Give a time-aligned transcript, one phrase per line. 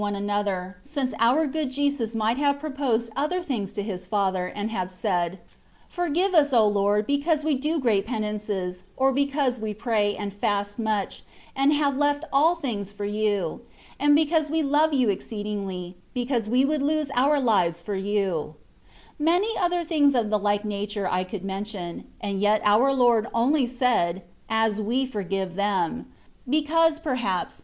[0.01, 4.47] one another, since our good Jesus might have pro posed other things to His Father,
[4.47, 9.59] and have said, *' Forgive us, O Lord, because we do great penances, or because
[9.59, 11.21] we pray and fast much,
[11.55, 13.59] and have left all things for yoUy
[13.99, 18.55] and because we love you exceedingly, because we would lose our lives for you/^
[19.19, 23.67] Many other things of the Uke nature I could mention; aud yet our Lord only
[23.67, 26.07] said, ^^ As we forgive them ;^^
[26.51, 27.59] because, perhaps.